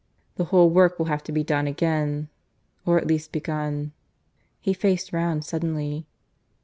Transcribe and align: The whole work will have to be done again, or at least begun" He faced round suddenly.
The 0.33 0.45
whole 0.45 0.71
work 0.71 0.97
will 0.97 1.05
have 1.05 1.21
to 1.25 1.31
be 1.31 1.43
done 1.43 1.67
again, 1.67 2.29
or 2.87 2.97
at 2.97 3.05
least 3.05 3.31
begun" 3.31 3.91
He 4.59 4.73
faced 4.73 5.13
round 5.13 5.45
suddenly. 5.45 6.07